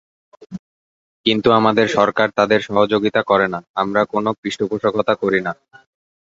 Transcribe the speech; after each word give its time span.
কিন্তু 1.25 1.47
আমাদের 1.59 1.87
সরকার 1.97 2.27
তাদের 2.37 2.59
সহযোগিতা 2.67 3.21
করে 3.23 3.47
না, 3.53 3.59
আমরা 3.75 4.01
কোনো 4.13 4.29
পৃষ্ঠপোষকতা 4.41 5.13
করি 5.23 5.39
না। 5.41 5.53